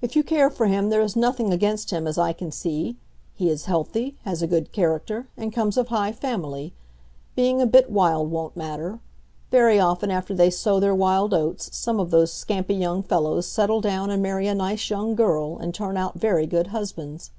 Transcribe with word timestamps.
If 0.00 0.14
you 0.14 0.22
care 0.22 0.48
for 0.48 0.66
him 0.66 0.90
there 0.90 1.00
is 1.00 1.16
nothing 1.16 1.52
against 1.52 1.90
him 1.90 2.06
as 2.06 2.18
I 2.18 2.32
can 2.32 2.52
see. 2.52 2.98
He 3.34 3.50
is 3.50 3.64
healthy, 3.64 4.14
has 4.22 4.40
a 4.40 4.46
good 4.46 4.70
character, 4.70 5.26
and 5.36 5.52
comes 5.52 5.76
of 5.76 5.86
a 5.86 5.88
high 5.88 6.12
family. 6.12 6.72
Being 7.34 7.60
a 7.60 7.66
bit 7.66 7.90
wild 7.90 8.30
won't 8.30 8.56
matter. 8.56 9.00
Very 9.50 9.80
often, 9.80 10.08
after 10.08 10.34
they 10.36 10.50
sow 10.50 10.78
their 10.78 10.94
wild 10.94 11.34
oats, 11.34 11.76
some 11.76 11.98
of 11.98 12.12
those 12.12 12.32
scampy 12.32 12.78
young 12.78 13.02
fellows 13.02 13.48
settle 13.48 13.80
down 13.80 14.08
and 14.08 14.22
marry 14.22 14.46
a 14.46 14.54
nice 14.54 14.88
young 14.88 15.16
girl 15.16 15.56
and 15.58 15.74
turn 15.74 15.96
out 15.96 16.14
very 16.14 16.46
good 16.46 16.68
husbands." 16.68 17.32